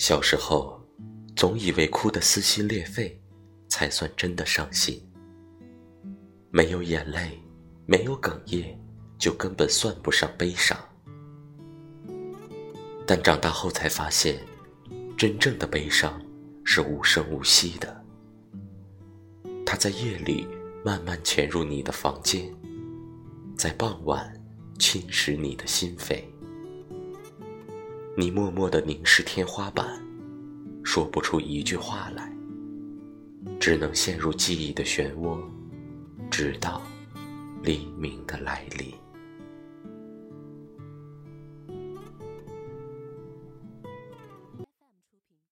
[0.00, 0.80] 小时候，
[1.36, 3.20] 总以为哭得撕心裂肺，
[3.68, 4.98] 才算真的伤心。
[6.50, 7.38] 没有眼泪，
[7.84, 8.78] 没有哽咽，
[9.18, 10.74] 就根本算不上悲伤。
[13.06, 14.40] 但长大后才发现，
[15.18, 16.18] 真正的悲伤
[16.64, 18.02] 是无声无息的。
[19.66, 20.48] 它在夜里
[20.82, 22.50] 慢慢潜入你的房间，
[23.54, 24.32] 在傍晚
[24.78, 26.24] 侵蚀你的心扉。
[28.16, 29.86] 你默默地凝视天花板，
[30.82, 32.30] 说不出一句话来，
[33.60, 35.38] 只能陷入记忆的漩涡，
[36.28, 36.82] 直到
[37.62, 38.92] 黎明的来临。